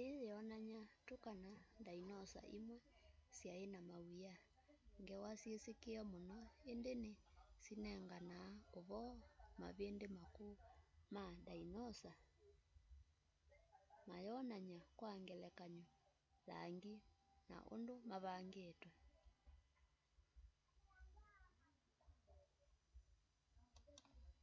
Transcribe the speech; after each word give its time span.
ii 0.00 0.06
yionania 0.24 0.82
tu 1.06 1.14
kana 1.24 1.50
ndainosa 1.80 2.40
imwe 2.56 2.78
swai 3.36 3.64
na 3.72 3.80
mawia 3.88 4.32
ngewa 5.02 5.30
syisikie 5.40 6.00
mũno 6.12 6.38
indi 6.72 6.92
ni 7.02 7.12
syinenganaa 7.62 8.48
uvoo 8.78 9.12
mavindi 9.60 10.06
makũu 10.18 10.52
ma 11.14 11.22
ndainosa 11.40 12.12
matonania 14.08 14.80
kwa 14.98 15.10
ngelekany'o 15.22 15.86
langi 16.48 16.94
na 17.50 17.56
undũ 17.74 17.96
mavangitwe 18.10 18.90